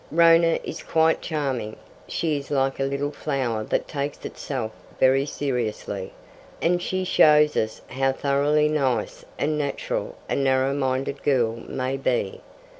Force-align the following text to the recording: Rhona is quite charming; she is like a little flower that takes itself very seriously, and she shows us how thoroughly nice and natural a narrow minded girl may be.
Rhona 0.11 0.59
is 0.63 0.81
quite 0.81 1.21
charming; 1.21 1.75
she 2.07 2.35
is 2.35 2.49
like 2.49 2.79
a 2.79 2.85
little 2.85 3.11
flower 3.11 3.63
that 3.65 3.87
takes 3.87 4.25
itself 4.25 4.71
very 4.99 5.27
seriously, 5.27 6.11
and 6.59 6.81
she 6.81 7.03
shows 7.03 7.55
us 7.55 7.81
how 7.85 8.11
thoroughly 8.11 8.67
nice 8.67 9.23
and 9.37 9.59
natural 9.59 10.15
a 10.27 10.35
narrow 10.35 10.73
minded 10.73 11.21
girl 11.21 11.55
may 11.67 11.97
be. 11.97 12.41